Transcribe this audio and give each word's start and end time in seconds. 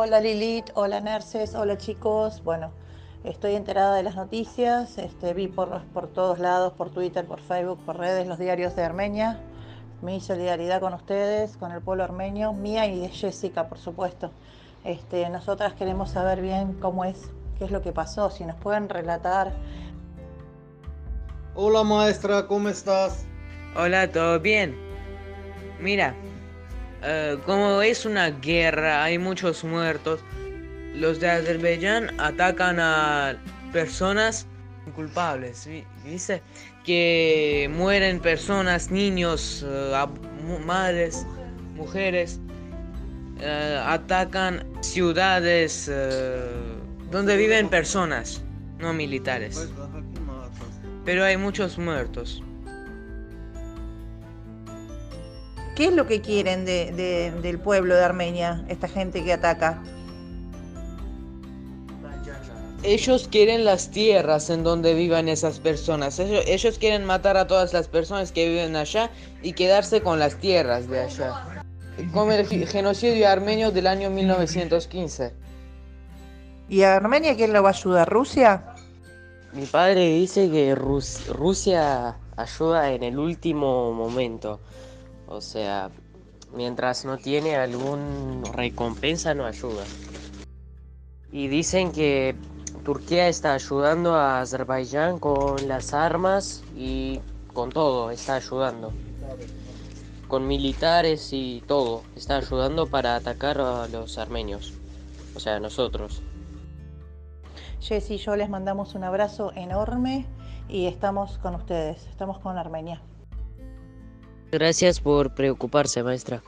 Hola 0.00 0.20
Lilith, 0.20 0.70
hola 0.74 1.00
Nerces, 1.00 1.56
hola 1.56 1.76
chicos. 1.76 2.44
Bueno, 2.44 2.70
estoy 3.24 3.56
enterada 3.56 3.96
de 3.96 4.04
las 4.04 4.14
noticias, 4.14 4.96
este, 4.96 5.34
vi 5.34 5.48
por, 5.48 5.82
por 5.86 6.06
todos 6.06 6.38
lados, 6.38 6.72
por 6.74 6.90
Twitter, 6.90 7.26
por 7.26 7.40
Facebook, 7.40 7.80
por 7.84 7.98
redes, 7.98 8.28
los 8.28 8.38
diarios 8.38 8.76
de 8.76 8.84
Armenia. 8.84 9.40
Mi 10.00 10.20
solidaridad 10.20 10.78
con 10.78 10.94
ustedes, 10.94 11.56
con 11.56 11.72
el 11.72 11.82
pueblo 11.82 12.04
armenio, 12.04 12.52
mía 12.52 12.86
y 12.86 13.00
de 13.00 13.08
Jessica, 13.08 13.68
por 13.68 13.78
supuesto. 13.78 14.30
Este, 14.84 15.28
nosotras 15.30 15.72
queremos 15.72 16.10
saber 16.10 16.42
bien 16.42 16.74
cómo 16.74 17.04
es, 17.04 17.32
qué 17.58 17.64
es 17.64 17.72
lo 17.72 17.82
que 17.82 17.90
pasó, 17.90 18.30
si 18.30 18.44
nos 18.44 18.54
pueden 18.54 18.88
relatar. 18.88 19.52
Hola 21.56 21.82
maestra, 21.82 22.46
¿cómo 22.46 22.68
estás? 22.68 23.26
Hola, 23.76 24.08
¿todo 24.12 24.38
bien? 24.38 24.76
Mira, 25.80 26.14
eh, 27.02 27.38
como 27.46 27.82
es 27.82 28.04
una 28.04 28.30
guerra, 28.30 29.04
hay 29.04 29.18
muchos 29.18 29.64
muertos. 29.64 30.20
Los 30.94 31.20
de 31.20 31.30
Azerbaiyán 31.30 32.18
atacan 32.18 32.80
a 32.80 33.36
personas 33.72 34.46
culpables, 34.96 35.68
dice 36.04 36.42
que 36.82 37.70
mueren 37.72 38.20
personas, 38.20 38.90
niños, 38.90 39.64
eh, 39.68 40.06
madres, 40.64 41.26
mujeres, 41.76 42.40
eh, 43.40 43.82
atacan 43.84 44.66
ciudades 44.80 45.90
donde 47.10 47.36
viven 47.36 47.68
personas, 47.68 48.42
no 48.78 48.92
militares. 48.92 49.68
Pero 51.04 51.24
hay 51.24 51.36
muchos 51.36 51.78
muertos. 51.78 52.42
¿Qué 55.78 55.84
es 55.84 55.92
lo 55.92 56.08
que 56.08 56.20
quieren 56.20 56.64
del 56.64 57.60
pueblo 57.60 57.94
de 57.94 58.04
Armenia, 58.04 58.64
esta 58.66 58.88
gente 58.88 59.22
que 59.22 59.32
ataca? 59.32 59.80
Ellos 62.82 63.28
quieren 63.30 63.64
las 63.64 63.92
tierras 63.92 64.50
en 64.50 64.64
donde 64.64 64.94
vivan 64.94 65.28
esas 65.28 65.60
personas. 65.60 66.18
Ellos, 66.18 66.80
quieren 66.80 67.04
matar 67.04 67.36
a 67.36 67.46
todas 67.46 67.72
las 67.72 67.86
personas 67.86 68.32
que 68.32 68.48
viven 68.48 68.74
allá 68.74 69.08
y 69.40 69.52
quedarse 69.52 70.00
con 70.00 70.18
las 70.18 70.34
tierras 70.40 70.88
de 70.88 70.98
allá. 70.98 71.62
Como 72.12 72.32
el 72.32 72.44
genocidio 72.66 73.28
armenio 73.28 73.70
del 73.70 73.86
año 73.86 74.10
1915. 74.10 75.32
¿Y 76.68 76.82
a 76.82 76.96
Armenia 76.96 77.36
quién 77.36 77.52
lo 77.52 77.62
va 77.62 77.68
a 77.68 77.72
ayudar? 77.72 78.08
¿Rusia? 78.08 78.74
Mi 79.52 79.64
padre 79.64 80.08
dice 80.08 80.50
que 80.50 80.74
Rusia 80.74 82.16
ayuda 82.36 82.90
en 82.90 83.04
el 83.04 83.16
último 83.16 83.92
momento. 83.92 84.58
O 85.28 85.40
sea, 85.40 85.90
mientras 86.54 87.04
no 87.04 87.18
tiene 87.18 87.56
algún 87.56 88.42
recompensa 88.52 89.34
no 89.34 89.44
ayuda. 89.44 89.84
Y 91.30 91.48
dicen 91.48 91.92
que 91.92 92.34
Turquía 92.84 93.28
está 93.28 93.52
ayudando 93.52 94.14
a 94.14 94.40
Azerbaiyán 94.40 95.18
con 95.18 95.68
las 95.68 95.92
armas 95.92 96.64
y 96.74 97.20
con 97.52 97.70
todo, 97.70 98.10
está 98.10 98.36
ayudando. 98.36 98.92
Con 100.26 100.46
militares 100.46 101.30
y 101.32 101.62
todo, 101.66 102.02
está 102.16 102.36
ayudando 102.36 102.86
para 102.86 103.16
atacar 103.16 103.60
a 103.60 103.88
los 103.88 104.16
armenios. 104.16 104.72
O 105.34 105.40
sea, 105.40 105.60
nosotros. 105.60 106.22
Jess 107.80 108.10
y 108.10 108.16
yo 108.16 108.36
les 108.36 108.48
mandamos 108.48 108.94
un 108.94 109.04
abrazo 109.04 109.52
enorme 109.54 110.26
y 110.68 110.86
estamos 110.86 111.38
con 111.38 111.54
ustedes, 111.54 112.06
estamos 112.08 112.38
con 112.38 112.58
Armenia. 112.58 113.00
Gracias 114.50 115.00
por 115.00 115.34
preocuparse, 115.34 116.02
maestra. 116.02 116.42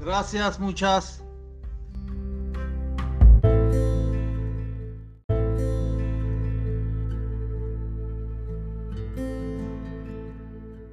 Gracias, 0.00 0.58
muchas. 0.58 1.22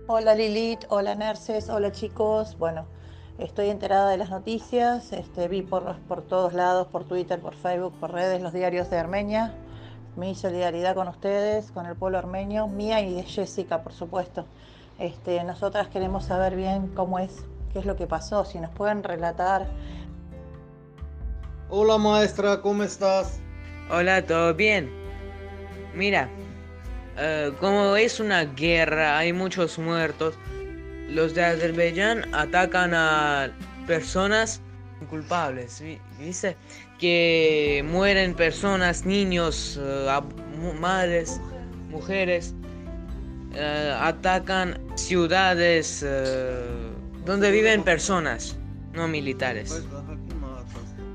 Hola 0.08 0.36
Lilith, 0.36 0.86
hola 0.90 1.16
Nerces, 1.16 1.68
hola 1.68 1.92
chicos. 1.92 2.58
Bueno, 2.59 2.86
estoy 3.40 3.70
enterada 3.70 4.12
de 4.12 4.18
las 4.18 4.30
noticias, 4.30 5.12
este, 5.14 5.47
vi 5.47 5.64
por, 5.64 5.97
por 6.08 6.22
todos 6.22 6.53
lados, 6.53 6.88
por 6.88 7.06
Twitter, 7.06 7.41
por 7.41 7.56
Facebook, 7.56 7.94
por 8.00 8.14
redes, 8.14 8.41
los 8.41 8.53
diarios 8.53 8.90
de 8.91 9.00
Armenia. 9.00 9.56
Mi 10.16 10.36
solidaridad 10.36 10.96
con 10.96 11.08
ustedes, 11.08 11.72
con 11.72 11.88
el 11.88 11.96
pueblo 11.96 12.20
armenio, 12.20 12.68
mía 12.68 13.02
y 13.02 13.16
de 13.16 13.24
Jessica, 13.24 13.81
por 13.84 13.94
supuesto. 13.94 14.46
Este, 15.00 15.44
nosotras 15.44 15.90
queremos 15.90 16.26
saber 16.26 16.56
bien 16.56 16.88
cómo 16.96 17.20
es, 17.20 17.44
qué 17.74 17.80
es 17.80 17.86
lo 17.86 17.98
que 17.98 18.08
pasó, 18.08 18.46
si 18.46 18.60
nos 18.60 18.72
pueden 18.72 19.04
relatar. 19.04 19.68
Hola 21.70 21.98
maestra, 21.98 22.62
¿cómo 22.62 22.84
estás? 22.84 23.40
Hola, 23.92 24.26
¿todo 24.26 24.54
bien? 24.54 24.90
Mira, 25.94 26.30
eh, 27.18 27.52
como 27.60 27.96
es 27.98 28.20
una 28.20 28.46
guerra, 28.46 29.18
hay 29.18 29.34
muchos 29.34 29.78
muertos. 29.78 30.36
Los 31.10 31.36
de 31.36 31.44
Azerbaiyán 31.44 32.34
atacan 32.34 32.94
a 32.94 33.52
personas 33.86 34.62
culpables, 35.10 35.84
dice 36.18 36.56
que 37.00 37.86
mueren 37.86 38.34
personas, 38.34 39.06
niños, 39.06 39.80
eh, 39.80 40.22
madres, 40.80 41.40
mujeres, 41.90 42.56
eh, 43.56 43.96
atacan 43.98 44.78
ciudades 44.96 46.04
eh, 46.06 46.62
donde 47.26 47.52
viven 47.52 47.84
personas, 47.84 48.58
no 48.94 49.08
militares. 49.08 49.82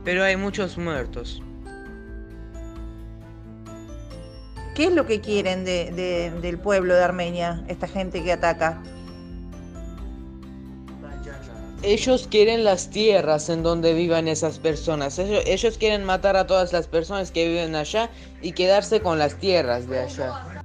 Pero 0.04 0.24
hay 0.24 0.36
muchos 0.36 0.78
muertos. 0.78 1.42
¿Qué 4.74 4.84
es 4.84 4.92
lo 4.92 5.06
que 5.06 5.20
quieren 5.20 5.64
del 5.66 6.58
pueblo 6.58 6.94
de 6.94 7.04
Armenia, 7.04 7.62
esta 7.68 7.86
gente 7.86 8.24
que 8.24 8.32
ataca? 8.32 8.82
Ellos 11.82 12.26
quieren 12.30 12.64
las 12.64 12.88
tierras 12.88 13.50
en 13.50 13.62
donde 13.62 13.92
vivan 13.92 14.28
esas 14.28 14.58
personas. 14.58 15.18
ellos, 15.18 15.76
quieren 15.78 16.04
matar 16.04 16.36
a 16.36 16.46
todas 16.46 16.72
las 16.72 16.86
personas 16.86 17.30
que 17.30 17.48
viven 17.48 17.74
allá 17.74 18.10
y 18.40 18.52
quedarse 18.52 19.00
con 19.00 19.18
las 19.18 19.34
tierras 19.36 19.86
de 19.86 20.00
allá 20.00 20.59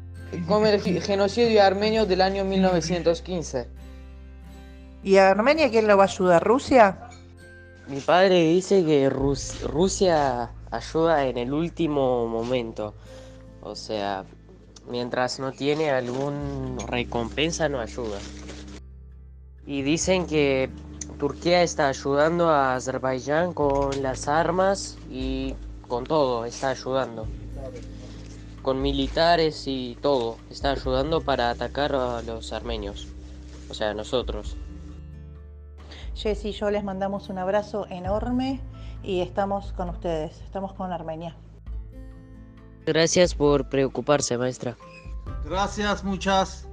como 0.47 0.65
el 0.65 0.81
genocidio 1.01 1.63
armenio 1.63 2.05
del 2.05 2.21
año 2.21 2.43
1915. 2.45 3.67
¿Y 5.03 5.17
a 5.17 5.29
Armenia 5.29 5.69
quién 5.69 5.87
lo 5.87 5.97
va 5.97 6.03
a 6.03 6.07
ayudar? 6.07 6.43
¿Rusia? 6.43 7.09
Mi 7.87 7.99
padre 7.99 8.41
dice 8.41 8.83
que 8.83 9.09
Rusia 9.09 10.51
ayuda 10.71 11.27
en 11.27 11.37
el 11.37 11.53
último 11.53 12.27
momento. 12.27 12.95
O 13.61 13.75
sea, 13.75 14.25
mientras 14.89 15.39
no 15.39 15.51
tiene 15.51 15.91
algún 15.91 16.77
recompensa 16.87 17.69
no 17.69 17.79
ayuda. 17.79 18.17
Y 19.67 19.83
dicen 19.83 20.25
que 20.25 20.69
Turquía 21.19 21.61
está 21.61 21.87
ayudando 21.87 22.49
a 22.49 22.75
Azerbaiyán 22.75 23.53
con 23.53 24.01
las 24.01 24.27
armas 24.27 24.97
y 25.09 25.53
con 25.87 26.03
todo, 26.03 26.45
está 26.45 26.69
ayudando 26.69 27.27
con 28.65 28.81
militares 28.81 29.67
y 29.67 29.95
todo. 30.01 30.37
Está 30.49 30.71
ayudando 30.71 31.21
para 31.21 31.51
atacar 31.51 31.93
a 31.95 32.23
los 32.23 32.51
armenios. 32.51 33.07
O 33.69 33.75
sea, 33.75 33.93
nosotros. 33.93 34.57
Jess 36.15 36.43
y 36.45 36.51
yo 36.51 36.71
les 36.71 36.83
mandamos 36.83 37.29
un 37.29 37.37
abrazo 37.37 37.85
enorme 37.91 38.59
y 39.03 39.21
estamos 39.21 39.71
con 39.73 39.89
ustedes, 39.89 40.41
estamos 40.41 40.73
con 40.73 40.91
Armenia. 40.91 41.35
Gracias 42.87 43.35
por 43.35 43.69
preocuparse, 43.69 44.35
maestra. 44.35 44.75
Gracias, 45.45 46.03
muchas. 46.03 46.64